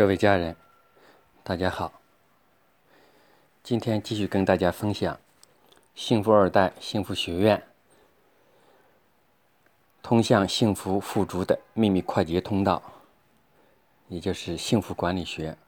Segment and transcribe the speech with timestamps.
[0.00, 0.56] 各位家人，
[1.42, 2.00] 大家好。
[3.62, 5.20] 今天继续跟大家分享
[5.94, 7.62] 幸福二代幸福学院
[10.02, 12.82] 通向幸福富足的秘密快捷通道，
[14.08, 15.58] 也就是幸福管理学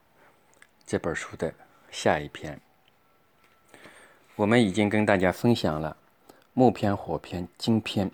[0.86, 1.52] 这本书的
[1.90, 2.58] 下一篇。
[4.36, 5.94] 我们已经跟大家分享了
[6.54, 8.10] 木篇、火篇、金篇，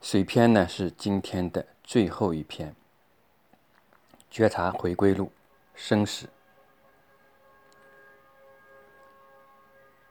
[0.00, 2.74] 水篇呢是今天的最后一篇。
[4.30, 5.30] 觉察回归路，
[5.74, 6.28] 生死。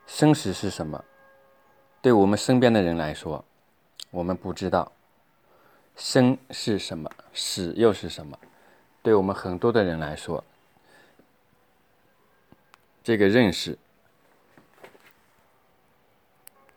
[0.06, 1.04] 生死是什么？
[2.00, 3.44] 对我们身边的人来说，
[4.10, 4.90] 我们不知道。
[5.96, 7.10] 生是什么？
[7.34, 8.38] 死又是什么？
[9.02, 10.42] 对我们很多的人来说，
[13.02, 13.78] 这个认识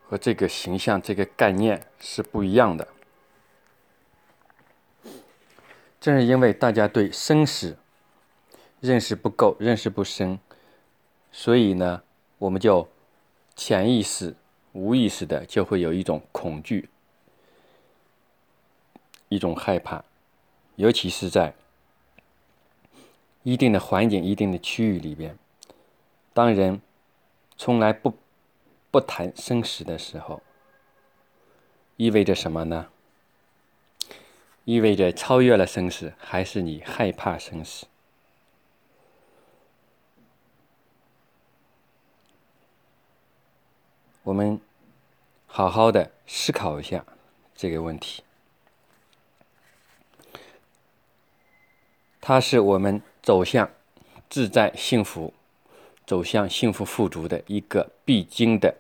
[0.07, 2.87] 和这个形象、这个概念是不一样的。
[6.01, 7.77] 正是因为大家对生死
[8.79, 10.39] 认识不够、认识不深，
[11.31, 12.01] 所以呢，
[12.39, 12.89] 我们就
[13.55, 14.35] 潜意识、
[14.73, 16.89] 无意识的就会有一种恐惧、
[19.29, 20.03] 一种害怕，
[20.75, 21.53] 尤其是在
[23.43, 25.37] 一定的环境、一定的区域里边，
[26.33, 26.81] 当人
[27.55, 28.17] 从来不
[28.89, 30.41] 不谈生死的时候，
[31.97, 32.87] 意味着什么呢？
[34.63, 37.87] 意味着超越了生死，还是你害怕生死？
[44.23, 44.61] 我们
[45.47, 47.03] 好好的思考一下
[47.55, 48.23] 这个问题。
[52.21, 53.71] 它是我们走向
[54.29, 55.33] 自在幸福、
[56.05, 58.77] 走向幸福富足的一个必经的、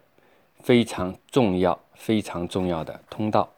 [0.59, 3.51] 非常重要、非常重要的通道。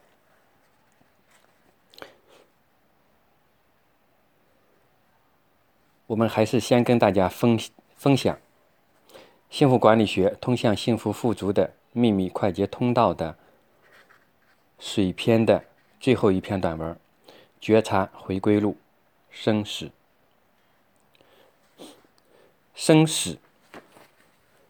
[6.14, 7.59] 我们还是先跟大家分
[7.95, 8.38] 分享
[9.50, 13.36] 幸福管理学通向幸福富足的秘密快捷通道的
[14.77, 15.65] 水篇的
[15.99, 16.95] 最后一篇短文：
[17.60, 18.77] 觉察回归路，
[19.32, 19.89] 生死。
[22.76, 23.39] 生死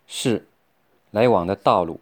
[0.07, 0.47] 是
[1.11, 1.99] 来往的道路，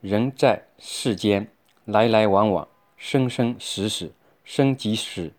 [0.00, 1.46] 人在世间
[1.84, 4.12] 来来往往，生生死死，
[4.44, 5.30] 生即死，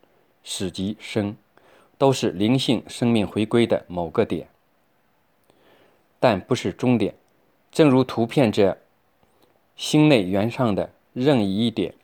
[0.46, 1.36] 死即生。
[2.04, 4.50] 都是灵性生命回归的某个点，
[6.20, 7.16] 但不是终点。
[7.72, 8.78] 正如图片这
[9.78, 11.96] 心内圆上的任意一点，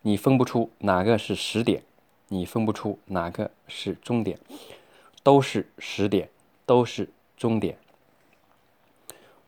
[0.00, 1.82] 你分不出哪个是始点，
[2.28, 4.38] 你分不出哪个是终点，
[5.22, 6.30] 都是始点，
[6.64, 7.76] 都是终点，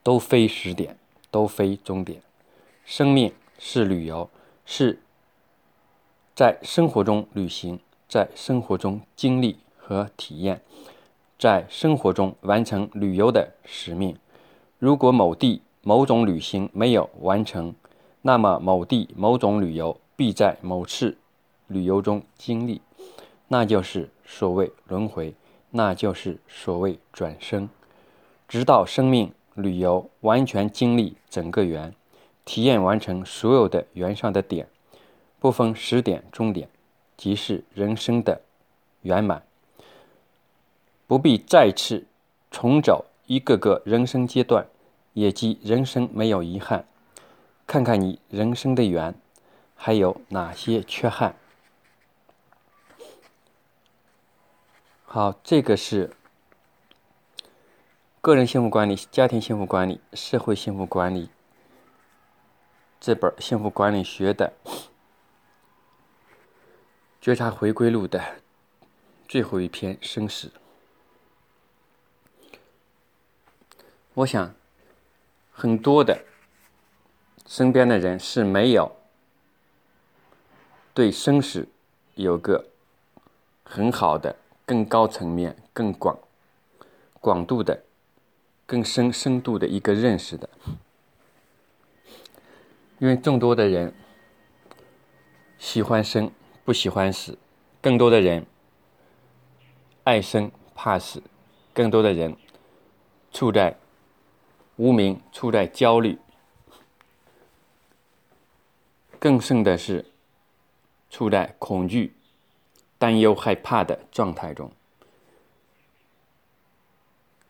[0.03, 0.99] 都非始点，
[1.31, 2.21] 都非终点。
[2.85, 4.29] 生命是旅游，
[4.67, 5.01] 是
[6.35, 9.64] 在生活中旅行，在生活中经历。
[9.87, 10.63] 和体验，
[11.39, 14.17] 在生活中完成旅游的使命。
[14.79, 17.75] 如果某地某种旅行没有完成，
[18.23, 21.19] 那么某地某种旅游必在某次
[21.67, 22.81] 旅游中经历，
[23.49, 25.35] 那就是所谓轮回，
[25.71, 27.69] 那就是所谓转生。
[28.49, 31.95] 直到生命旅游完全经历整个圆，
[32.47, 34.67] 体验完成所有的圆上的点，
[35.39, 36.69] 不分始点终点，
[37.19, 38.41] 即是人生的
[39.03, 39.43] 圆满。
[41.07, 42.07] 不必再次
[42.51, 44.67] 重走一个个人生阶段，
[45.13, 46.87] 也即人生没有遗憾。
[47.67, 49.15] 看看你人生的缘，
[49.75, 51.37] 还有哪些缺憾？
[55.05, 56.11] 好，这个是
[58.21, 61.29] 个人幸福管理、家庭幸福管理、社会幸福管理
[62.99, 64.53] 这本幸福管理学的
[67.21, 68.23] 觉察回归录的
[69.29, 70.51] 最后一篇生死。
[74.15, 74.55] 我想，
[75.51, 76.25] 很多的
[77.47, 78.95] 身边的人是没有
[80.95, 81.67] 对生死
[82.15, 82.65] 有个
[83.65, 86.17] 很好的、更高层面、更广
[87.21, 87.83] 广度的、
[88.65, 90.49] 更深深度的一个认识的，
[93.01, 93.93] 因为众多的人
[95.59, 96.31] 喜欢生，
[96.65, 97.33] 不喜欢死；
[97.83, 98.47] 更多的人
[100.05, 101.19] 爱生怕死；
[101.73, 102.37] 更多的人
[103.33, 103.77] 处在。
[104.77, 106.19] 无名处在焦虑，
[109.21, 110.11] 更甚的是
[111.09, 112.13] 处在恐惧、
[112.99, 114.73] 担忧、害怕的状态中，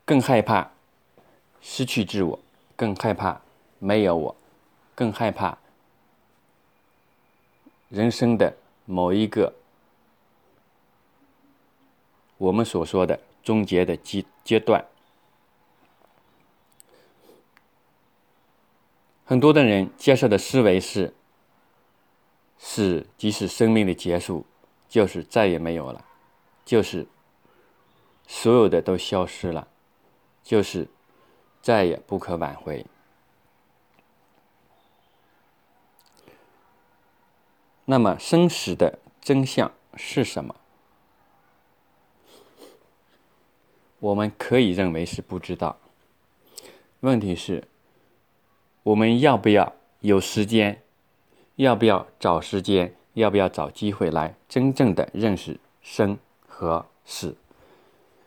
[0.05, 0.71] 更害怕
[1.62, 2.38] 失去自我，
[2.76, 3.41] 更害怕
[3.79, 4.37] 没有我，
[4.94, 5.56] 更害怕
[7.88, 8.55] 人生的
[8.85, 9.55] 某一个
[12.37, 14.85] 我们所说的终结的阶阶段。
[19.26, 21.15] 很多的人接受的思维是：
[22.59, 24.44] 死即是生命的结束，
[24.87, 26.05] 就是再也没有了，
[26.65, 27.06] 就是
[28.26, 29.67] 所有的都消失了，
[30.43, 30.88] 就是
[31.62, 32.85] 再也不可挽回。
[37.87, 40.55] 那么生死的真相是什么？
[44.00, 45.79] 我们可以认为是不知道。
[47.00, 47.67] 问题是。
[48.85, 50.83] 我们要不要有时间？
[51.57, 52.95] 要不要找时间？
[53.15, 57.37] 要不要找机会来真正的认识生和死？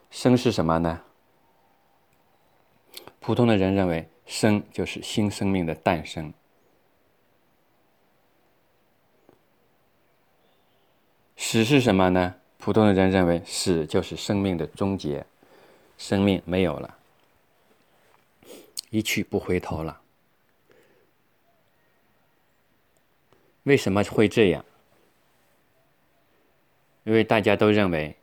[0.09, 1.01] 生是什么呢？
[3.19, 6.33] 普通的人认为生就是新生命的诞生。
[11.35, 12.35] 死是什么呢？
[12.57, 15.25] 普通的人认为死就是生命的终结，
[15.97, 16.97] 生命没有了，
[18.89, 20.01] 一去不回头了。
[23.67, 24.63] 为什么会这样？
[27.03, 28.15] 因为大家都认为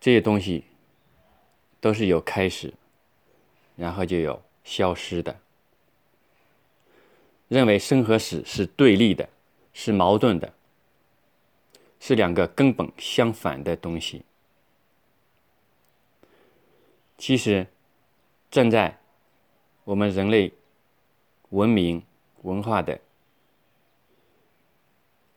[0.00, 0.64] 这些东西
[1.80, 2.74] 都是有开始，
[3.76, 5.38] 然后就有消失的，
[7.46, 9.28] 认为生和死是对立的，
[9.72, 10.52] 是矛盾的，
[12.00, 14.22] 是两个根本相反的东西。
[17.16, 17.68] 其实，
[18.50, 18.98] 站在
[19.84, 20.52] 我们人类
[21.50, 22.02] 文明
[22.42, 22.98] 文化的。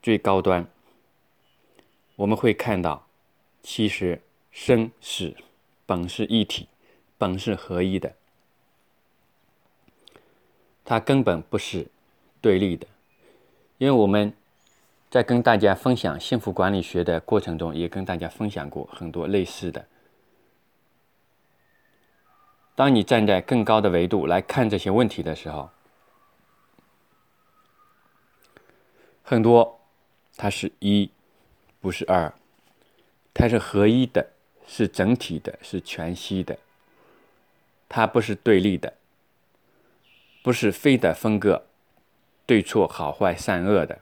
[0.06, 0.68] 最高端，
[2.16, 3.08] 我们会看到，
[3.64, 4.22] 其实
[4.52, 5.36] 生死
[5.88, 6.68] 本是一体，
[7.18, 8.14] 本是合一的，
[10.84, 11.88] 它根本不是
[12.40, 12.86] 对立的。
[13.80, 14.32] 因为我们
[15.10, 19.88] 在跟大家分享幸福管理学的过程中，也跟大家分享过很多类似的。
[22.76, 25.72] 当你站在更高的维度来看这些问题的时候，
[29.24, 29.75] 很多。
[30.38, 31.10] 它是一，
[31.80, 32.34] 不是二，
[33.34, 34.32] 它是合一的，
[34.68, 36.58] 是整体的，是全息的。
[37.88, 38.94] 它不是对立的，
[40.44, 41.64] 不是非的分割，
[42.46, 44.02] 对错好坏善恶的，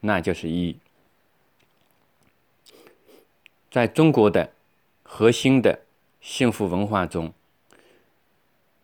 [0.00, 0.76] 那就是一。
[3.70, 4.52] 在中国的
[5.02, 5.80] 核心的
[6.20, 7.32] 幸福文化中，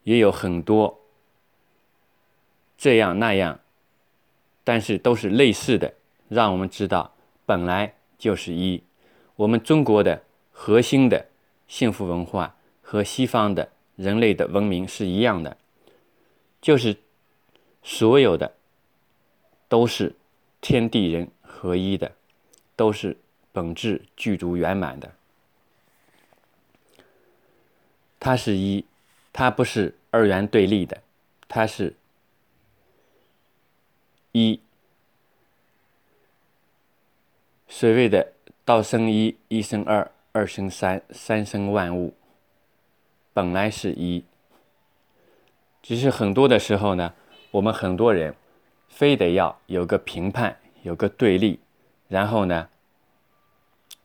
[0.05, 1.01] 也有很多
[2.79, 3.61] 这样那样，
[4.65, 5.95] 但是都是类似的。
[6.28, 7.14] 让我们知道，
[7.44, 8.82] 本来就是一。
[9.37, 11.26] 我们中国的核心的
[11.69, 15.56] 幸福文化和西方的人类的文明是一样的，
[16.61, 16.96] 就是
[17.82, 18.55] 所有的
[19.69, 20.14] 都是
[20.61, 22.12] 天地人合一的，
[22.75, 23.17] 都是
[23.52, 25.12] 本质具足圆满的。
[28.19, 28.84] 它是一，
[29.32, 31.02] 它不是二元对立的，
[31.46, 31.94] 它是
[34.32, 34.61] 一。
[37.78, 38.32] 所谓的
[38.64, 42.14] “道生一，一生二，二生三，三生万物”，
[43.34, 44.25] 本来是一，
[45.82, 47.12] 只是很多的时候呢，
[47.50, 48.34] 我们很多人
[48.88, 51.61] 非得要有个评判，有个对立，
[52.08, 52.70] 然后呢，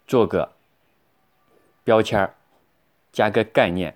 [0.06, 0.52] 做个
[1.86, 2.36] 标签儿，
[3.14, 3.96] 加个概念，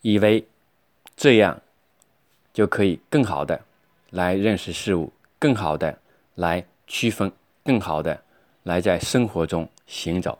[0.00, 0.48] 以为
[1.14, 1.62] 这样
[2.52, 3.64] 就可以更好的
[4.10, 6.00] 来认识事物，更好的
[6.34, 6.66] 来。
[6.86, 7.32] 区分
[7.64, 8.22] 更好的
[8.62, 10.38] 来在生活中行走。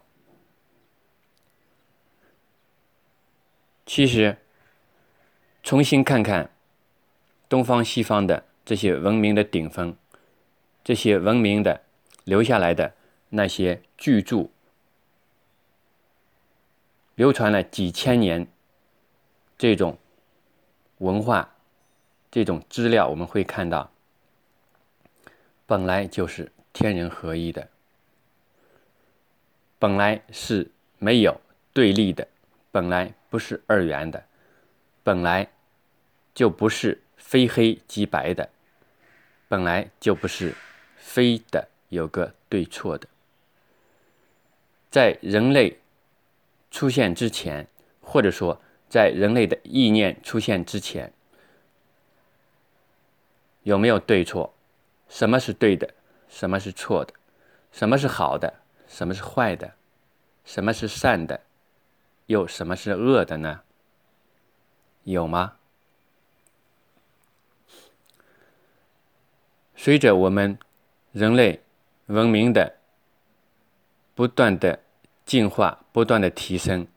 [3.85, 4.39] 其实，
[5.63, 6.51] 重新看看
[7.49, 9.97] 东方西方的这些文明的顶峰，
[10.83, 11.83] 这些文明的
[12.25, 12.95] 留下来的
[13.31, 14.51] 那些巨著，
[17.15, 18.49] 流传了几千年
[19.57, 19.99] 这种
[20.99, 21.55] 文化、
[22.31, 23.93] 这种资料，我们会看到。
[25.67, 27.69] 本来就是天人合一的，
[29.79, 31.41] 本来是没有
[31.73, 32.29] 对立的，
[32.71, 34.25] 本来不是二元的，
[35.03, 35.49] 本来
[36.33, 38.49] 就不是非黑即白的，
[39.49, 40.55] 本来就不是
[40.97, 43.09] 非的有个对错的。
[44.89, 45.81] 在人类
[46.71, 47.67] 出现之前，
[48.01, 51.13] 或者说在人类的意念出现之前，
[53.65, 54.53] 有没有对错？
[55.09, 55.95] 什么是对的？
[56.29, 57.15] 什么是错的？
[57.73, 58.55] 什么是好的？
[58.89, 59.75] 什么是坏的？
[60.45, 61.41] 什么是善的？
[62.27, 63.63] 又什么是恶的呢？
[65.05, 65.57] 有吗？
[69.77, 70.59] 随着我们
[71.13, 71.63] 人类
[72.07, 72.77] 文明的
[74.15, 74.81] 不断的
[75.25, 76.89] 进化，不断的提升，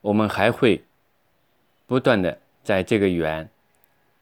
[0.00, 0.84] 我们还会
[1.86, 3.48] 不断的在这个圆，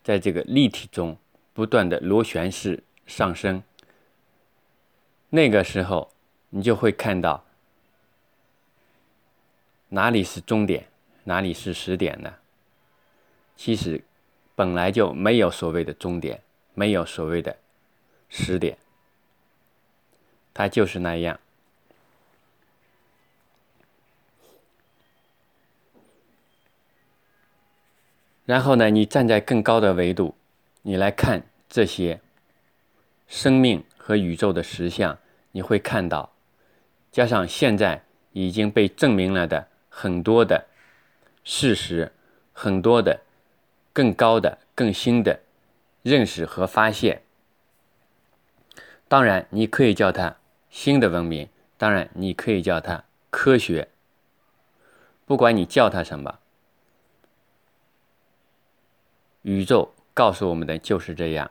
[0.02, 1.16] 在这个立体中
[1.52, 3.62] 不断的螺旋式上升。
[5.30, 6.12] 那个时候，
[6.50, 7.44] 你就会看到
[9.88, 10.88] 哪里是终点，
[11.25, 12.35] 哪里是始点呢？
[13.56, 14.02] 其实
[14.54, 16.42] 本来就没有所谓的终点，
[16.75, 17.56] 没有所谓的
[18.28, 18.76] 始点，
[20.52, 21.38] 它就是那样。
[28.44, 30.35] 然后呢，你站在更高的维度，
[30.83, 32.21] 你来看这些
[33.27, 35.19] 生命和宇宙的实相，
[35.53, 36.33] 你会看到，
[37.11, 40.67] 加上现在已经被证明了的很多的
[41.45, 42.12] 事实，
[42.53, 43.21] 很多的
[43.93, 45.41] 更高的、更新的
[46.03, 47.23] 认识和发现。
[49.09, 50.37] 当然，你可以叫它
[50.69, 51.49] 新的文明，
[51.79, 53.89] 当然你可以叫它科学，
[55.27, 56.41] 不管你叫它什么。
[59.43, 61.50] 宇宙告诉我们的就是这样：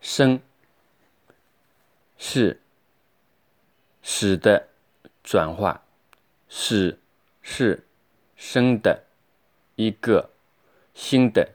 [0.00, 0.40] 生
[2.16, 2.60] 是
[4.02, 4.68] 死的
[5.24, 5.82] 转化，
[6.48, 7.00] 死
[7.42, 7.84] 是
[8.36, 9.04] 生的
[9.74, 10.30] 一个
[10.94, 11.54] 新的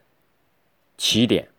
[0.98, 1.50] 起点。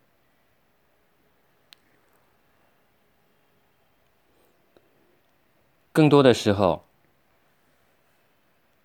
[5.92, 6.84] 更多的时候，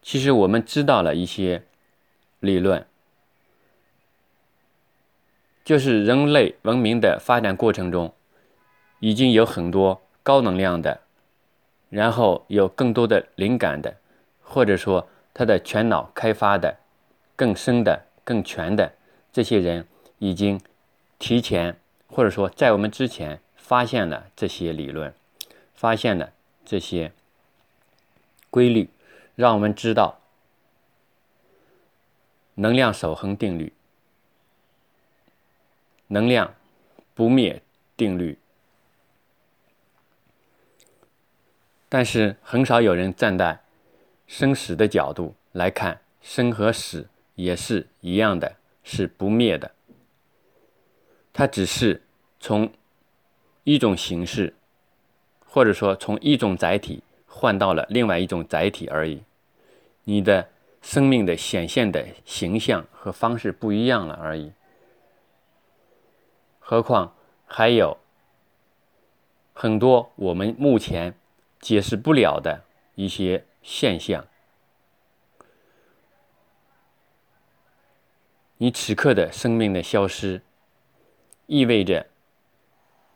[0.02, 1.66] 其实我们知道了一些。
[2.40, 2.86] 理论
[5.66, 8.14] 就是人类文明的发展过程中，
[9.00, 11.02] 已经有很多高能量的，
[11.90, 13.98] 然后有更多的灵感的，
[14.42, 16.78] 或者说他的全脑开发的
[17.36, 18.94] 更深的、更全的
[19.32, 19.86] 这些人，
[20.18, 20.60] 已经
[21.20, 21.78] 提前
[22.08, 25.14] 或者说在我们之前发现了这些理论，
[25.76, 26.32] 发现了
[26.66, 27.12] 这些
[28.50, 28.90] 规律，
[29.36, 30.19] 让我们知道。
[32.60, 33.72] 能量守恒定律，
[36.08, 36.54] 能量
[37.14, 37.62] 不灭
[37.96, 38.38] 定律，
[41.88, 43.62] 但是很少有人站在
[44.28, 49.72] 生死的角度来看，生和死也是一样的，是不灭的。
[51.32, 52.02] 它只是
[52.42, 52.74] 从
[53.64, 54.54] 一种形式，
[55.46, 59.24] 或者说从一种载体换到了另外一种载体而已。
[60.04, 60.50] 你的。
[60.82, 64.54] 生命的显现的形象和方式不一样了而已。
[66.60, 67.98] 何况还有
[69.54, 71.16] 很多我们目前
[71.60, 72.64] 解释不了的
[72.96, 74.26] 一些现象。
[78.58, 80.42] 你此刻的生命的消失，
[81.48, 82.08] 意味着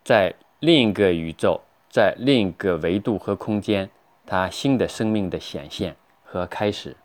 [0.04, 3.90] 在另一个宇宙，在另一个维度和空间，
[4.26, 6.96] 它新的生命的显现和开始。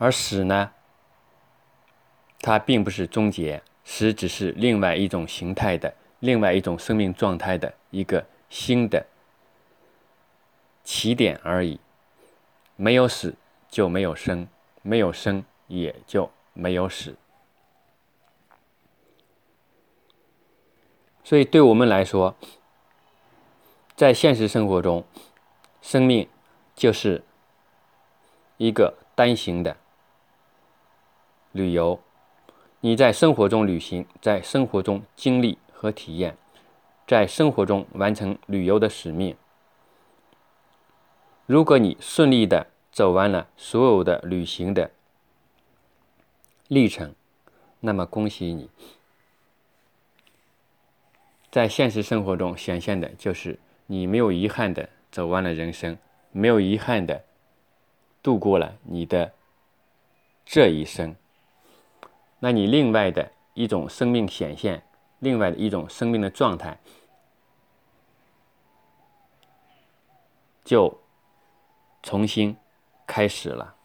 [0.00, 0.72] 而死呢？
[2.40, 9.06] 它并不是终结，死只是另外一种形态的、另外一种生命状态的一个新的
[10.82, 11.78] 起点而已。
[12.76, 13.34] 没有死
[13.68, 14.48] 就没有生，
[14.80, 17.14] 没有生也就没有死。
[21.22, 22.34] 所以，对我们来说，
[23.94, 25.04] 在现实生活中，
[25.82, 26.26] 生命
[26.74, 27.22] 就是
[28.56, 29.76] 一个单行的。
[31.52, 32.00] 旅游，
[32.80, 36.36] 你在生活中旅行，在生活中经历和体验，
[37.06, 39.36] 在生活中完成旅游的使命。
[41.46, 44.92] 如果你顺利的走完了所有的旅行的
[46.68, 47.12] 历程，
[47.80, 48.70] 那么恭喜你，
[51.50, 55.98] 在现实生活中显现的就是你没有遗憾的走完了人生，
[56.30, 57.24] 没有遗憾的
[58.22, 59.32] 度过了你的
[60.44, 61.16] 这一生。
[62.42, 64.82] 那你另外的一种生命显现，
[65.18, 66.80] 另外的一种生命的状态，
[70.64, 71.02] 就
[72.02, 72.56] 重新
[73.06, 73.76] 开始了。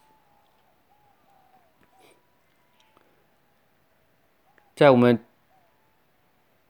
[4.73, 5.23] 在我们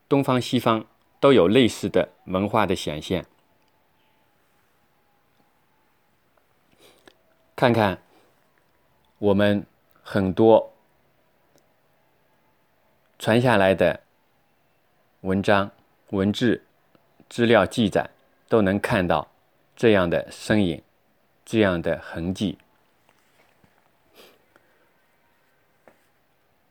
[0.09, 0.85] 东方、西方
[1.19, 3.27] 都有类似的文化的显现。
[7.55, 8.01] 看看
[9.19, 9.65] 我们
[10.01, 10.74] 很多。
[13.17, 14.01] 传下来的
[15.21, 15.71] 文章、
[16.09, 16.63] 文字、
[17.29, 18.09] 资料记载，
[18.47, 19.31] 都能看到
[19.75, 20.81] 这样的身影、
[21.45, 22.57] 这样的痕迹。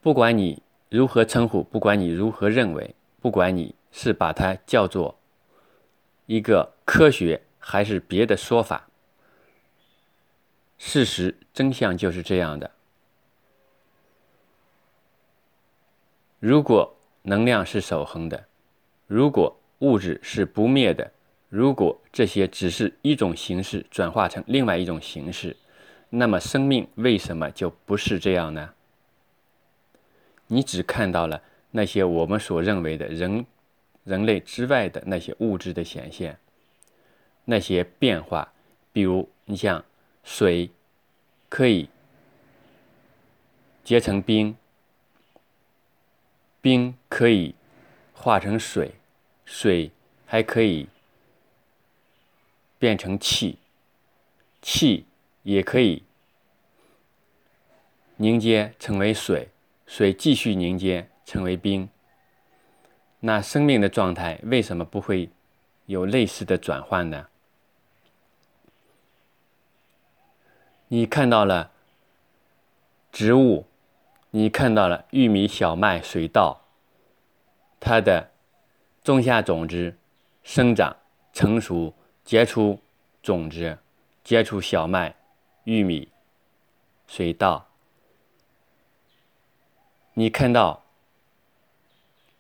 [0.01, 5.19] 不管你如何称呼，不管你如何认为，不管你是把它叫做
[6.27, 8.87] 一个科学，还是别的说法？
[10.77, 12.71] 事实真相就是这样的。
[16.47, 18.45] 如果能量是守恒的，
[19.07, 21.11] 如果物质是不灭的，
[21.49, 25.57] 如果这些只是一种形式转化成另外一种形式，
[26.11, 28.75] 那么生命为什么就不是这样呢？
[30.49, 33.47] 你只看到了那些我们所认为的人、
[34.05, 36.39] 人类之外的那些物质的显现，
[37.47, 38.53] 那些变化，
[38.93, 39.83] 比如你像
[40.23, 40.69] 水
[41.49, 41.89] 可以
[43.83, 44.55] 结成冰。
[46.65, 47.55] 冰可以
[48.15, 48.95] 化成水，
[49.45, 49.91] 水
[50.25, 50.89] 还可以
[52.79, 53.59] 变成气，
[54.63, 55.05] 气
[55.43, 56.05] 也可以
[58.17, 59.51] 凝结成为水，
[59.87, 61.87] 水继续凝结成为冰。
[63.21, 65.29] 那生命的状态为什么不会
[65.85, 67.29] 有类似的转换呢？
[70.89, 71.73] 你看到了
[73.13, 73.67] 植物。
[74.37, 76.63] 你看到了玉米、小麦、水稻，
[77.79, 78.33] 它的
[79.05, 79.97] 种下种子、
[80.43, 80.97] 生长、
[81.33, 82.81] 成熟、结出
[83.23, 83.79] 种子、
[84.25, 85.15] 结出小麦、
[85.63, 86.09] 玉米、
[87.07, 87.69] 水稻。
[90.15, 90.83] 你看到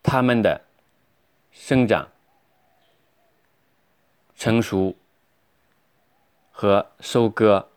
[0.02, 0.62] 它们的
[1.52, 2.08] 生长、
[4.34, 4.96] 成熟
[6.50, 7.68] 和收割，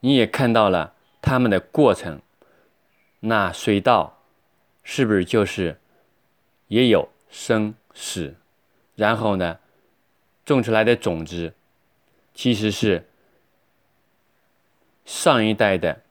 [0.00, 2.20] 你也看到了它们的过程。
[3.26, 4.18] 那水稻
[4.82, 5.80] 是不是就是
[6.68, 8.34] 也有生死？
[8.96, 9.60] 然后呢，
[10.44, 11.54] 种出来的种子
[12.34, 13.08] 其实是
[15.06, 16.02] 上一代的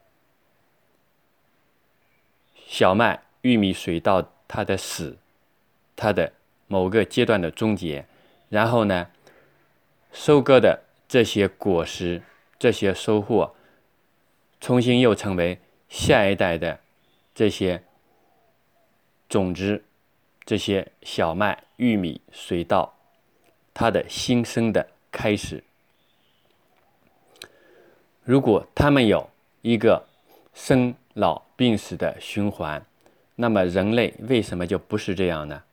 [2.65, 5.17] 小麦、玉米、水稻它的死，
[5.95, 6.33] 它的
[6.65, 8.07] 某个阶段的终结。
[8.49, 9.11] 然后呢，
[10.11, 12.23] 收割的这些果实、
[12.57, 13.55] 这些收获，
[14.59, 16.79] 重新又成为下一代的。
[17.35, 17.83] 这些
[19.27, 19.83] 种子，
[20.45, 22.93] 这些小麦、玉米、水稻，
[23.73, 25.63] 它的新生的开始。
[28.23, 29.29] 如果它们有
[29.61, 30.05] 一个
[30.53, 32.85] 生老病死的循环，
[33.35, 35.63] 那么人类为什么就不是这样呢？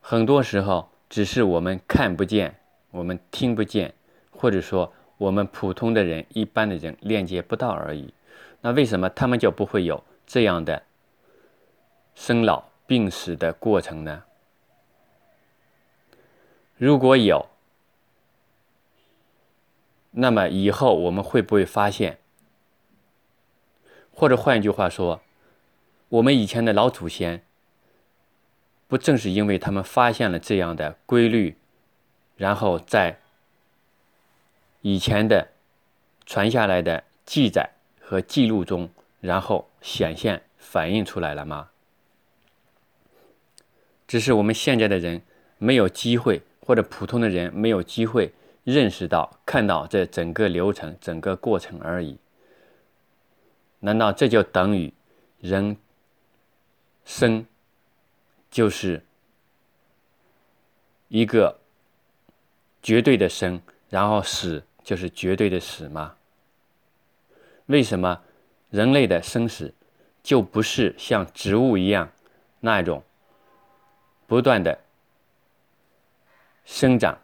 [0.00, 2.56] 很多时候，只是我们看不见，
[2.90, 3.94] 我们听不见，
[4.32, 8.12] 或者说我们普通的人、一般的人链接不到而已。
[8.62, 10.84] 那为什么他们就不会有这样的
[12.14, 14.24] 生老病死的过程呢？
[16.76, 17.48] 如果有，
[20.12, 22.18] 那么以后我们会不会发现？
[24.14, 25.22] 或者换一句话说，
[26.08, 27.44] 我们以前的老祖先，
[28.86, 31.56] 不正是因为他们发现了这样的规律，
[32.36, 33.18] 然后在
[34.82, 35.48] 以前的
[36.26, 37.70] 传下来的记载？
[38.12, 38.90] 和记录中，
[39.22, 41.70] 然后显现反映出来了吗？
[44.06, 45.22] 只是我们现在的人
[45.56, 52.18] 没有机会，或者普通的人没有机会认识到、看到这整个流程、整个过程而已。
[53.80, 54.92] 难道这就等于
[55.40, 55.78] 人
[57.06, 57.46] 生
[58.50, 59.02] 就是
[61.08, 61.58] 一个
[62.82, 66.16] 绝对的生，然后死就是绝对的死吗？
[67.66, 68.22] 为什么
[68.70, 69.74] 人类的生死
[70.22, 72.10] 就不是像植物一样
[72.60, 73.02] 那种
[74.26, 74.80] 不断的
[76.64, 77.18] 生长、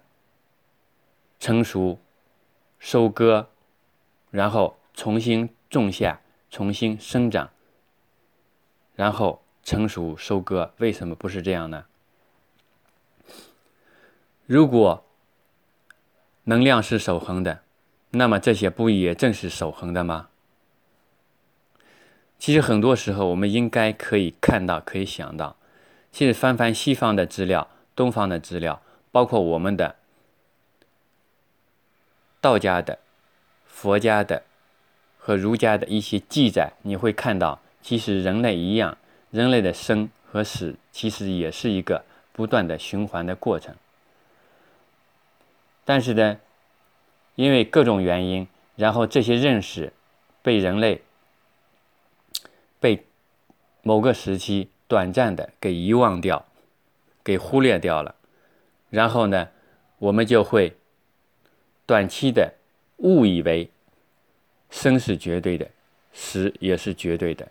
[1.38, 1.98] 成熟、
[2.78, 3.48] 收割，
[4.30, 6.20] 然后重新种下、
[6.50, 7.50] 重新生长，
[8.94, 10.72] 然后成熟、收割？
[10.78, 11.86] 为什么不是这样呢？
[14.46, 15.04] 如果
[16.44, 17.62] 能量是守恒的，
[18.10, 20.28] 那么这些不也正是守恒的吗？
[22.38, 25.56] 其实很多时候，我们应该可以看到，可以想到。
[26.10, 28.80] 其实翻翻西方的资料、东方的资料，
[29.12, 29.96] 包括我们的
[32.40, 32.98] 道家的、
[33.66, 34.44] 佛家的
[35.18, 38.96] 和儒家的一些记载，你会看到，其实人类一样，
[39.30, 43.74] 人类的生和死其实也是一个不断的循环的过程。
[45.84, 46.38] 但是呢，
[47.38, 49.92] 因为各种原因，然后这些认识
[50.42, 51.02] 被人类。
[52.80, 53.04] 被
[53.82, 56.46] 某个时期短暂的给遗忘掉，
[57.24, 58.14] 给忽略掉了，
[58.88, 59.48] 然后呢，
[59.98, 60.76] 我们就会
[61.86, 62.54] 短期的
[62.98, 63.70] 误以为
[64.70, 65.68] 生是绝对的，
[66.12, 67.48] 死也是绝对的。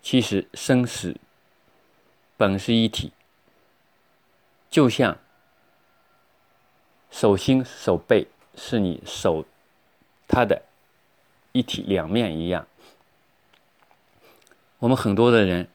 [0.00, 1.16] 其实生死
[2.36, 3.12] 本是一体，
[4.68, 5.18] 就像
[7.10, 8.28] 手心手背
[8.62, 9.46] 是你手
[10.28, 10.62] 它的
[11.52, 12.66] 一体两面一样。
[14.80, 15.66] 我们很多的人，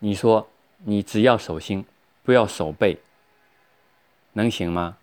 [0.00, 1.86] 你说你只要手心，
[2.24, 2.98] 不要手背，
[4.32, 4.98] 能行吗？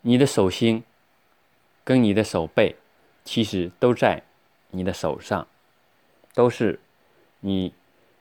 [0.00, 0.82] 你的手心
[1.84, 2.74] 跟你的手背，
[3.24, 4.24] 其实都在
[4.70, 5.46] 你的手上，
[6.34, 6.80] 都是
[7.38, 7.72] 你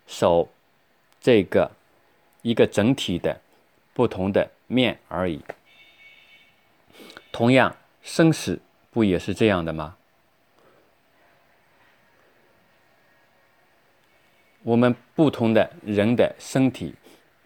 [0.06, 0.48] 手
[1.20, 1.72] 这个
[2.44, 3.42] 一个整体的
[3.94, 5.42] 不同的面而已。
[7.32, 9.98] 同样，生死不也是这样的吗？
[14.64, 16.96] 我们不同的人的身体，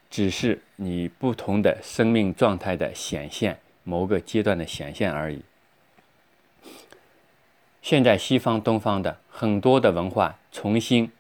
[0.10, 3.60] 只是你不同的生命状态的显现。
[3.84, 5.42] 某个阶段的显现而已。
[7.82, 11.12] 现在西方、东方的很多的文化重新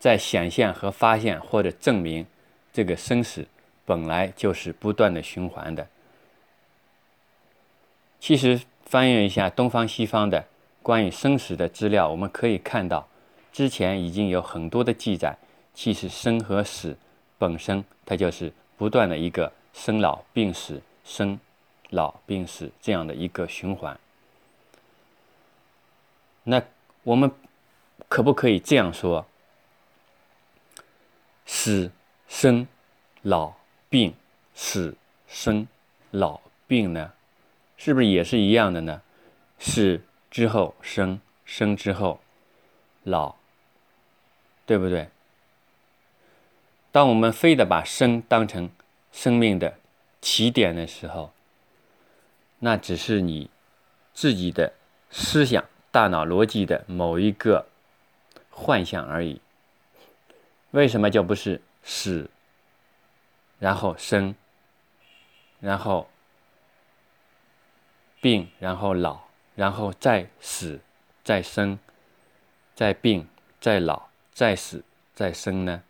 [0.00, 2.26] 在显现和发现，或者证明
[2.72, 3.46] 这个生死
[3.84, 5.88] 本来就是不断的循环的。
[8.20, 10.46] 其实翻阅一下东方、西方的
[10.82, 13.08] 关于生死的资料，我们可以看到，
[13.52, 15.36] 之前已经有很多的记载。
[15.74, 16.96] 其实生和死
[17.38, 21.38] 本身，它就是不断的一个生老病死生。
[21.90, 24.00] 老病死这样的一个循环，
[26.44, 26.62] 那
[27.02, 27.30] 我们
[28.08, 29.26] 可不可以这样说？
[31.44, 31.92] 死
[32.26, 32.66] 生
[33.20, 33.52] 老
[33.92, 34.14] 病
[34.54, 34.96] 死
[35.28, 35.68] 生
[36.12, 37.12] 老病呢？
[37.76, 39.02] 是不是也是一样的呢？
[39.58, 40.00] 死
[40.30, 42.20] 之后生，生之后
[43.02, 43.34] 老，
[44.64, 45.10] 对不对？
[46.90, 48.70] 当我们非得把生当成
[49.12, 49.76] 生命的
[50.22, 51.30] 起点的时候，
[52.60, 53.50] 那只是你
[54.14, 54.72] 自己的
[55.10, 57.66] 思想、大脑逻辑的某一个
[58.48, 59.38] 幻象而已。
[60.70, 62.30] 为什么就不是死，
[63.62, 64.34] 然后生，
[65.60, 66.08] 然后
[68.20, 69.20] 病，然后老，
[69.54, 70.80] 然后再死，
[71.22, 71.78] 再生，
[72.74, 73.28] 再病，
[73.60, 74.82] 再老，再死，
[75.14, 75.84] 再生呢？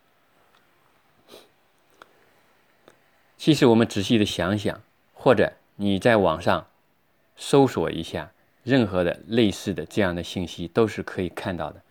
[3.38, 4.82] 其实我们仔细的想想，
[5.14, 5.54] 或者。
[5.76, 6.66] 你在网上
[7.34, 8.30] 搜索一下，
[8.62, 11.82] 任何的类似的这样的信息都是可以看到的。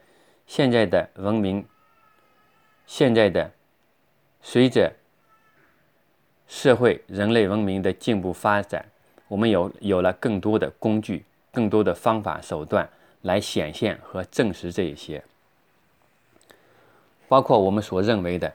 [0.46, 1.68] 现在的文明，
[2.86, 3.52] 现在的
[4.42, 4.94] 随着
[6.52, 8.86] 社会人类文明的进步发展，
[9.30, 12.88] 我们有有了更多的工具、更多的方法手段
[13.22, 15.24] 来显现和证实这一些，
[17.30, 18.54] 包括我们所认为的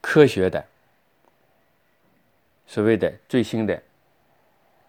[0.00, 0.64] 科学的
[2.68, 3.82] 所谓的最新的。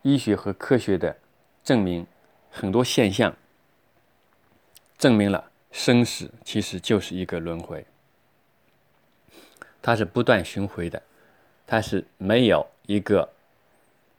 [0.03, 1.17] 医学和科学的
[1.61, 2.07] 证明，
[2.49, 3.35] 很多现象
[4.97, 7.85] 证明了生死其实就是一个轮回，
[9.81, 11.03] 它是不断循回的，
[11.69, 13.29] 它是没有一个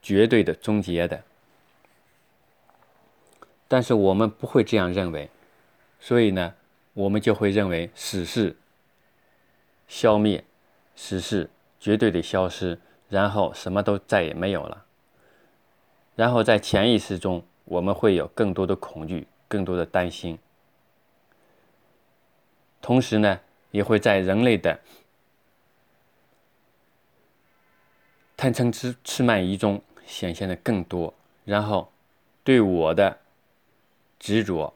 [0.00, 1.20] 绝对的终结的。
[3.66, 5.28] 但是我们不会这样认为，
[5.98, 6.54] 所以呢，
[6.94, 8.56] 我们就会认为死是
[9.88, 10.44] 消灭，
[10.94, 14.84] 死是绝对的消失，然后什么都再也没有了。
[16.14, 20.38] 然后在潜意识中，我们会有更多的恐惧，更多的担心。
[22.80, 23.40] 同时呢，
[23.72, 24.78] 也会在人类的
[28.40, 31.12] 贪嗔痴痴慢疑中显现的更多。
[31.44, 31.92] 然后，
[32.42, 33.18] 对我的
[34.18, 34.72] 执着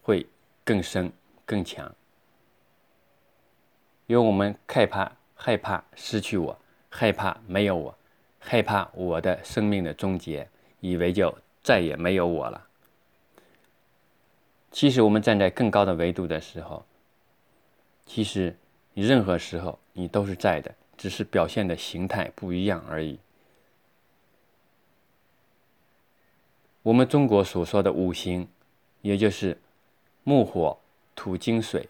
[0.00, 0.24] 会
[0.64, 1.12] 更深
[1.44, 1.94] 更强，
[4.06, 6.58] 因为我们害怕害怕失去我，
[6.88, 7.94] 害怕没有我。
[8.38, 10.48] 害怕我的生命的终结，
[10.80, 12.66] 以为就再也没有我了。
[14.70, 16.82] 其实我们站在更高的维度的时候，
[18.06, 18.56] 其实
[18.94, 23.18] 你任何时候你都是在的，只是表现的形态不一样而已。
[26.82, 28.48] 我们中国所说的五行，
[29.00, 29.58] 也就是
[30.24, 30.78] 木、火、
[31.14, 31.88] 土、金、水，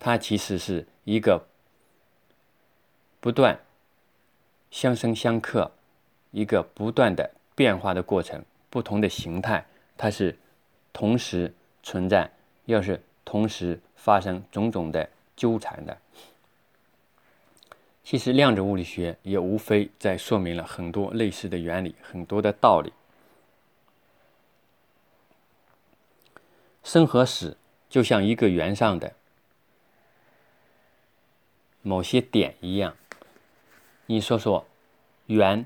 [0.00, 1.46] 它其实是一个
[3.20, 3.60] 不断。
[4.70, 5.70] 相生相克，
[6.30, 9.66] 一个不断的变化的过程，不同的形态，
[9.98, 10.38] 它是
[10.94, 12.30] 同时存在，
[12.64, 15.98] 又是同时发生种种的纠缠的。
[18.04, 22.92] 其实量子物理学也无非在说明了很多类似的原理，很多的道理。
[26.82, 27.56] 生和死
[27.88, 29.14] 就像一个圆上的
[31.80, 32.96] 某些点一样。
[34.06, 34.66] 你说说，
[35.26, 35.64] 圆，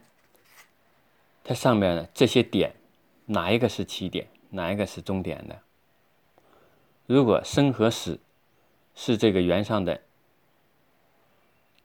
[1.43, 2.75] 它上面的这些点，
[3.25, 5.63] 哪一个是起点，哪一个是终点的？
[7.07, 8.21] 如果生和死
[8.95, 10.03] 是这个圆上的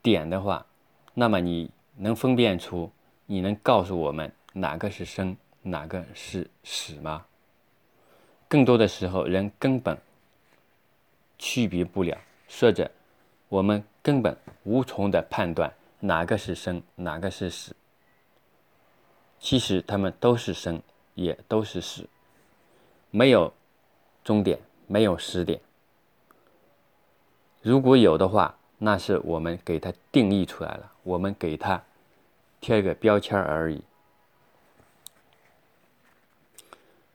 [0.01, 0.65] 点的话，
[1.13, 2.91] 那么你能分辨出，
[3.25, 7.25] 你能告诉我们哪个是生，哪个是死吗？
[8.47, 9.97] 更多的时候，人根本
[11.37, 12.89] 区别不了，说着
[13.47, 17.75] 我们根本无从的判断哪个是生，哪个是死。
[19.39, 20.81] 其实他们都是生，
[21.15, 22.07] 也都是死，
[23.09, 23.53] 没有
[24.23, 25.59] 终点，没有始点。
[27.61, 31.83] 如果有的话，那是我们给它定义出来了，我们给它
[32.59, 33.79] 贴一个标签而已。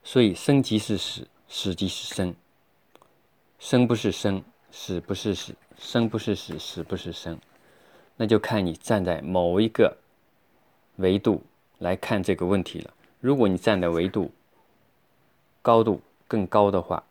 [0.04, 2.32] 所以，生即是死，死即是生。
[3.58, 7.36] 生不是生，死不是死，生不是死，死不是生。
[8.16, 9.96] 那就看你站在某一个
[10.98, 11.42] 维度
[11.78, 12.94] 来看这个问题了。
[13.20, 14.30] 如果你站的维度
[15.62, 17.02] 高度更高的话，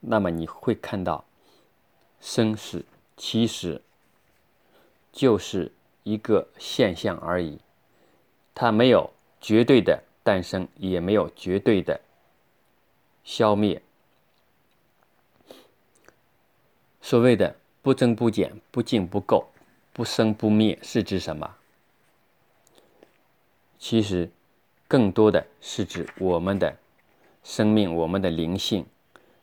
[0.00, 1.22] 那么你会看到。
[2.20, 2.84] 生死
[3.18, 3.82] 其实
[5.12, 5.70] 就是
[6.04, 7.58] 一个现象而已，
[8.54, 12.00] 它没有绝对的诞生，也没有绝对的
[13.24, 13.82] 消灭。
[17.02, 19.44] 所谓的不增不减、不进不垢、
[19.92, 21.56] 不生不灭，是指什么？
[23.78, 24.30] 其实
[24.86, 26.76] 更多的是指我们的
[27.42, 28.86] 生命、我们的灵性。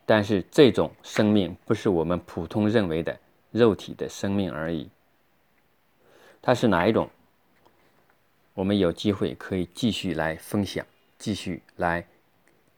[0.08, 3.18] 但是这种生命不是我们普通认为的
[3.56, 4.90] 肉体的生命而已。
[6.40, 7.10] 它是哪一种？
[8.54, 10.86] 我们有机会可以继续来分享，
[11.18, 12.06] 继续来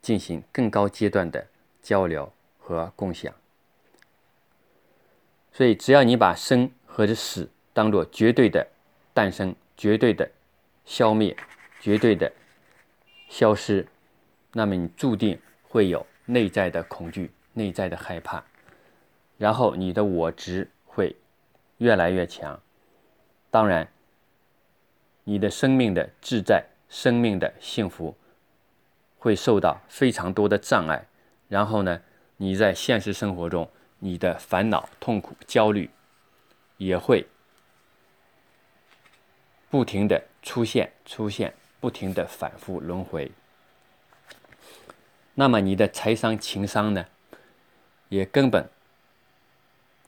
[0.00, 1.46] 进行更高阶段的
[1.82, 3.34] 交流和共享。
[5.52, 8.66] 所以，只要你把生和死当做绝对的
[9.12, 10.30] 诞生、绝对的
[10.84, 11.36] 消灭、
[11.80, 12.32] 绝对的
[13.28, 13.86] 消失，
[14.52, 15.38] 那么你注定
[15.68, 16.06] 会有。
[16.30, 18.44] 内在的恐惧，内在的害怕，
[19.38, 21.16] 然后你的我执会
[21.78, 22.60] 越来越强。
[23.50, 23.88] 当然，
[25.24, 28.14] 你的生命的自在、生命的幸福
[29.18, 31.06] 会受到非常多的障碍。
[31.48, 32.02] 然后呢，
[32.36, 33.70] 你在现实生活中，
[34.00, 35.88] 你的烦恼、痛苦、焦虑
[36.76, 37.26] 也会
[39.70, 43.32] 不停的出现、出现，不停的反复轮回。
[45.34, 47.06] 那么你的财商、情商呢，
[48.08, 48.68] 也根本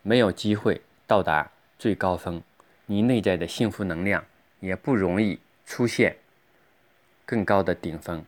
[0.02, 2.42] 没有机会到达最高峰，
[2.86, 4.24] 你内在的幸福能量
[4.60, 6.16] 也不容易出现
[7.24, 8.24] 更高的顶峰。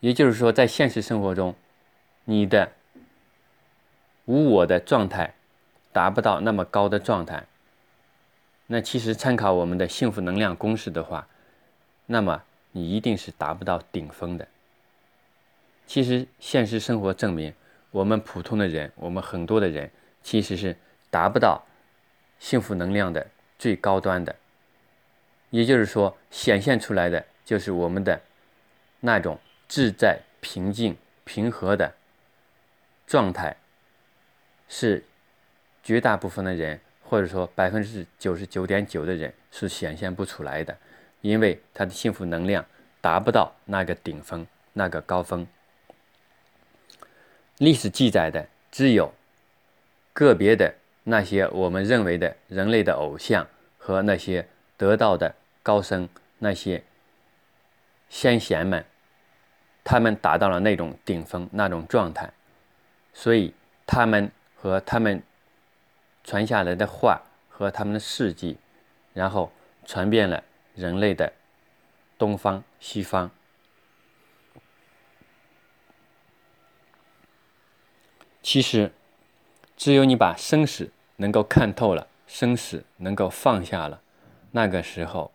[0.00, 1.54] 也就是说，在现实生活中，
[2.24, 2.72] 你的
[4.26, 5.34] 无我的状态
[5.92, 7.46] 达不到那么高的状态。
[8.66, 11.26] 那其实参考我们的幸福能量公式的话，
[12.06, 12.42] 那么。
[12.72, 14.46] 你一定是达不到顶峰的。
[15.86, 17.52] 其实现实生活证明，
[17.90, 19.90] 我们普通的人，我们很多的人，
[20.22, 20.76] 其实是
[21.10, 21.64] 达不到
[22.38, 23.26] 幸福能量的
[23.58, 24.36] 最高端的。
[25.50, 28.20] 也就是说，显现出来的就是我们的
[29.00, 31.94] 那种自在、平静、平和的
[33.06, 33.56] 状态，
[34.68, 35.02] 是
[35.82, 40.76] 绝大部分的人，或者说百分之九十九点九的人是显现不出来的。
[41.22, 42.64] 因为他的幸福能量
[43.00, 45.46] 达不到那个顶峰、那个高峰。
[47.58, 49.12] 历史记载的只有
[50.12, 56.82] 个别的那些我们认为的人类的偶像和那些得道的高僧、那些
[58.08, 58.84] 先贤们，
[59.84, 62.32] 他们达到了那种顶峰、那种状态，
[63.12, 63.52] 所以
[63.86, 65.22] 他们和他们
[66.24, 68.56] 传下来的话和他们的事迹，
[69.12, 69.52] 然后
[69.84, 70.42] 传遍了。
[70.74, 71.32] 人类的
[72.16, 73.28] 东方、西方，
[78.42, 78.92] 其实
[79.76, 84.00] 只有你把生死能够看透了，生死能够放下了，
[84.52, 85.30] 那个时候，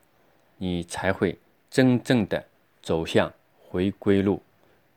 [0.57, 1.37] 你才会
[1.69, 2.45] 真正的
[2.81, 3.31] 走向
[3.67, 4.41] 回归路，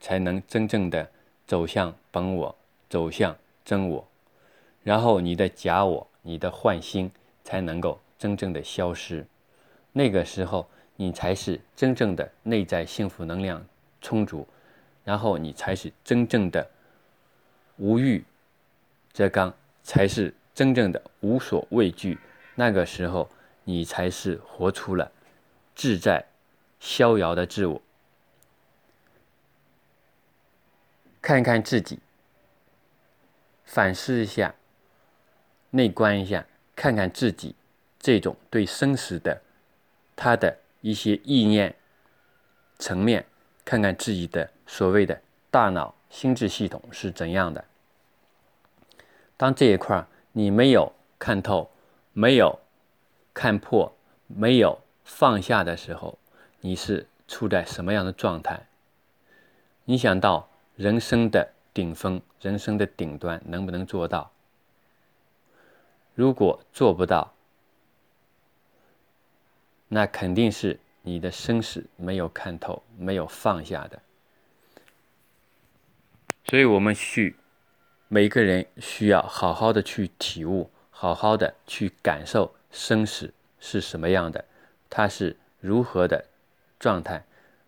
[0.00, 1.10] 才能真正的
[1.46, 2.56] 走向本我，
[2.88, 4.06] 走向真我，
[4.82, 7.10] 然后你的假我、你的幻心
[7.44, 9.26] 才能够真正的消失。
[9.92, 13.64] 那个时候，你才是真正的内在幸福能量
[14.00, 14.46] 充足，
[15.04, 16.68] 然后你才是真正的
[17.76, 18.24] 无欲
[19.12, 22.18] 则刚，才是真正的无所畏惧。
[22.54, 23.28] 那个时候，
[23.64, 25.12] 你才是活出了
[25.74, 26.26] 自在
[26.80, 27.82] 逍遥的自我。
[31.20, 31.98] 看看自己，
[33.64, 34.54] 反思一下，
[35.70, 37.54] 内观一下，看看自己
[37.98, 39.42] 这种对生死的。
[40.14, 41.74] 他的一些意念
[42.78, 43.26] 层面，
[43.66, 45.20] 看看自己的所谓的
[45.56, 47.64] 大脑心智系统是怎样的。
[49.38, 51.70] 当这一块你没有看透，
[52.12, 52.58] 没有
[53.32, 53.90] 看破，
[54.26, 56.18] 没有放下的时候，
[56.60, 58.66] 你是处在什么样的状态？
[59.86, 64.30] 你想到人生的顶峰，人生的顶端，能不能做到？
[66.14, 67.32] 如果做不到，
[69.88, 74.02] 那肯定是你的生死没有看透，没有放下的。
[76.48, 77.34] 所以，我们去
[78.06, 84.44] 每个人需要好好的去体悟，好好的去感受生死是什么样的，
[84.88, 86.26] 它是如何的
[86.78, 87.24] 状态，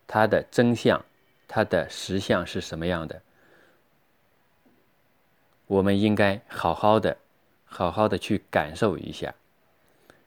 [0.07, 1.05] 它的真相，
[1.49, 3.21] 它的实相是什么样的。
[5.67, 7.17] 我们应该好好的、
[7.65, 9.35] 好好的去感受一下。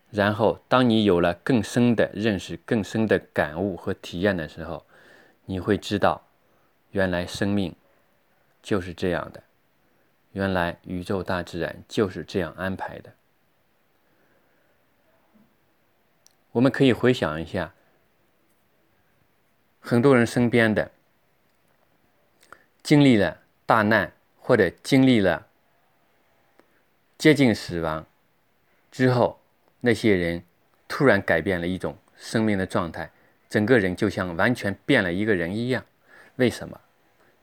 [0.10, 4.86] 然后，当你有了更深的认识、更深的感悟和体验的时候，
[5.46, 6.28] 你会知道，
[6.92, 7.74] 原来生命
[8.62, 9.44] 就是这样的，
[10.32, 13.14] 原来宇宙大自然就是这样安排的。
[16.52, 17.74] 我们可以回想一下，
[19.80, 20.92] 很多人身边的
[22.84, 25.48] 经历了大难，或者经历了
[27.18, 28.06] 接近死亡
[28.92, 29.40] 之后。
[29.84, 30.44] 那些人
[30.88, 33.10] 突然改变了一种生命的状态，
[33.50, 35.84] 整个人就像完全变了一个人一样。
[36.36, 36.80] 为什么？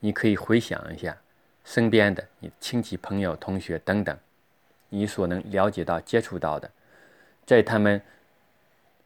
[0.00, 1.16] 你可以回想一下
[1.64, 4.16] 身边的你亲戚、朋友、同学等等，
[4.88, 6.70] 你所能了解到、接触到的，
[7.44, 8.00] 在他们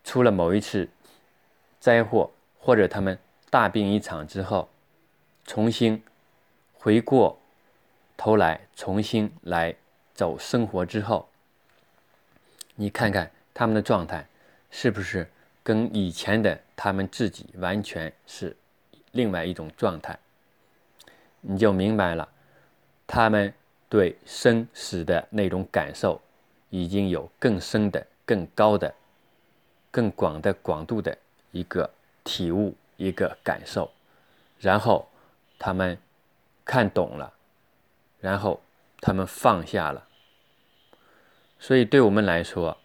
[0.04, 0.88] 出了某一次
[1.80, 3.18] 灾祸，或者他们
[3.50, 4.68] 大病一场之后，
[5.44, 6.02] 重新
[6.74, 7.40] 回过
[8.16, 9.74] 头来，重新来
[10.14, 11.28] 走生活之后。
[12.74, 14.26] 你看看他们的状态，
[14.70, 15.28] 是不是
[15.62, 18.56] 跟以前的他们自己完全是
[19.10, 20.18] 另外一种状态？
[21.42, 22.28] 你就明白了，
[23.06, 23.52] 他们
[23.88, 26.20] 对生死的那种感受，
[26.70, 28.94] 已经有更深的、更高的、
[29.90, 31.16] 更广的广度的
[31.50, 31.90] 一个
[32.24, 33.90] 体悟、一个感受，
[34.58, 35.08] 然后
[35.58, 35.98] 他们
[36.64, 37.32] 看懂了，
[38.20, 38.62] 然后
[39.00, 40.08] 他们放下了。
[41.58, 42.76] 所以，对我们来说，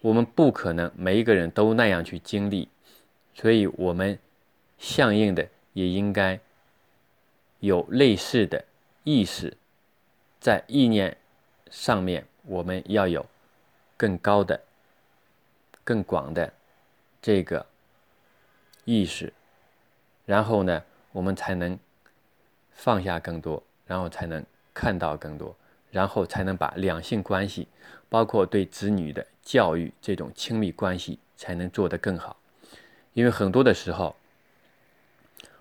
[0.00, 2.68] 我们不可能每一个人都那样去经历，
[3.34, 4.18] 所以我们
[4.78, 6.40] 相应的也应该
[7.60, 8.64] 有类似的
[9.04, 9.56] 意识，
[10.40, 11.16] 在意念
[11.70, 13.26] 上面，我们要有
[13.96, 14.60] 更高的、
[15.84, 16.52] 更广的
[17.22, 17.66] 这个
[18.84, 19.32] 意识，
[20.26, 21.78] 然后呢，我们才能
[22.72, 25.56] 放下更多，然后才能看到更多。
[25.92, 27.66] 然后才能把两性关系，
[28.08, 32.36] 包括对子女的教育这种亲密关系，才能做得更好。
[33.12, 34.14] 因为很多的时候，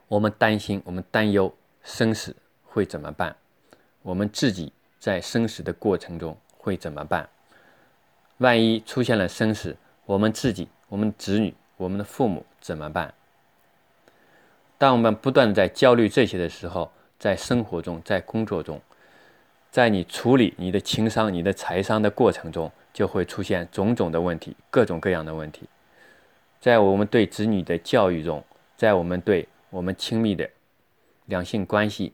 [0.10, 3.36] 我们担心，我们担忧生死会怎么办？
[4.02, 7.30] 我们自己在生死的过程中会怎么办？
[8.40, 13.14] 万一出现了生死，我们自己、我们子女、我们的父母怎么办？
[14.80, 18.82] 当我们不断在焦虑这些的时候，在生活中，在工作中。
[19.70, 25.70] 在你处理你的情商、你的财商的过程中，就会出现种种的问题，各种各样的问题。
[26.60, 28.44] 在我们对子女的教育中，
[28.76, 30.50] 在我们对我们亲密的
[31.26, 32.14] 两性关系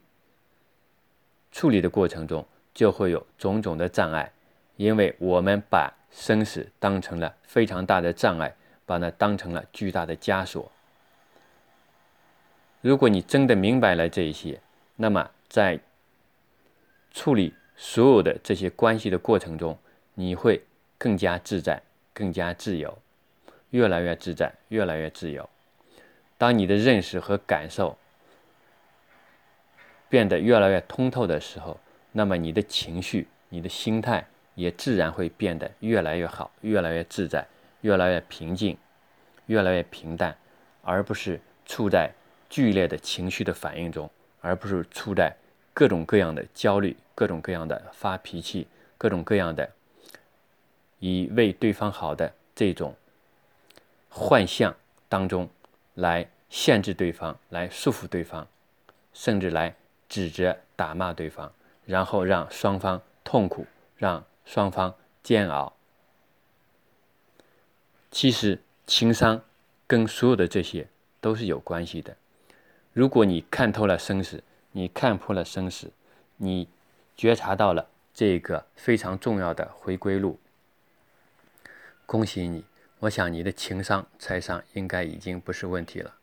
[1.51, 4.31] 处理的过程中，就会有种种的障碍，
[4.75, 8.53] 因为我们把生死当成了非常大的障碍，
[8.85, 10.69] 把它当成了巨大的枷锁。
[12.81, 14.59] 如果你真的明白了这一些，
[14.97, 15.79] 那么在
[17.11, 19.77] 处理所有的这些关系的过程中，
[20.13, 20.61] 你会
[20.97, 21.81] 更加自在、
[22.13, 22.97] 更加自由，
[23.69, 25.49] 越来越自在、越来越自由。
[26.37, 27.97] 当你的认识和感受
[30.09, 31.79] 变得越来越通透的时候，
[32.11, 37.45] 那么你的情绪、你的心态也自然会变得越来越好、越来越自在、
[37.81, 38.77] 越来越平静、
[39.47, 40.35] 越来越平淡，
[40.83, 42.11] 而不是处在
[42.49, 44.09] 剧烈的情绪的反应中，
[44.41, 45.35] 而不是处在
[45.73, 46.95] 各种各样的焦虑。
[47.17, 48.67] 各种各样的发脾气，
[48.97, 49.71] 各种各样的
[50.99, 52.93] 以为对方好的这种
[54.09, 54.75] 幻象
[55.07, 55.49] 当中，
[55.95, 58.47] 来限制对方，来束缚对方，
[59.13, 59.75] 甚至来
[60.07, 61.51] 指责、打骂对方，
[61.85, 63.65] 然后让双方痛苦，
[63.97, 64.93] 让双方
[65.23, 65.73] 煎熬。
[68.11, 69.41] 其实情商
[69.87, 70.87] 跟所有的这些
[71.19, 72.15] 都是有关系的。
[72.93, 74.43] 如果你看透了生死，
[74.73, 75.91] 你看破了生死，
[76.37, 76.69] 你。
[77.17, 80.37] 觉察到了这个非常重要的回归路，
[82.05, 82.65] 恭喜你！
[83.05, 86.15] 我想你的情商财商应该已经不是问题了。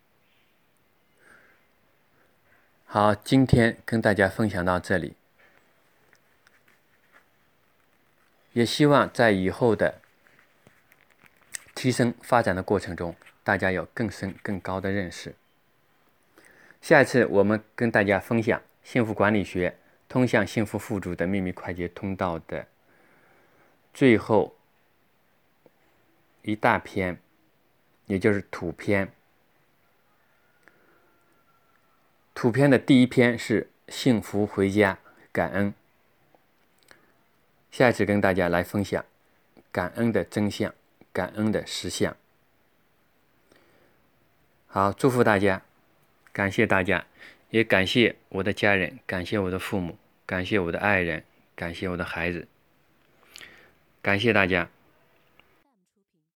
[2.85, 5.15] 好今天跟大家分享到这里。
[8.51, 9.99] 也希望在以后的
[11.73, 15.35] 提升发展的过程中大家有更深更高的认识。
[16.81, 19.77] 下一次我们跟大家分享幸福管理学
[20.09, 22.67] 通向幸福富足的秘密快捷通道的
[23.93, 24.55] 最后
[26.43, 27.19] 一大篇，
[28.05, 29.11] 也就是图篇。
[32.35, 34.99] 图篇的第一篇是幸福回家，
[35.31, 35.73] 感恩。
[37.71, 39.03] 下一次跟大家来分享
[39.71, 40.73] 感恩的真相，
[41.11, 42.15] 感恩的实相。
[44.67, 45.61] 好，祝福大家。
[46.31, 47.05] 感谢大家，
[47.51, 51.23] 也感谢我的家人，感谢我的父母，感谢我的爱人，
[51.55, 52.47] 感谢我的孩子，
[54.01, 54.67] 感谢大家。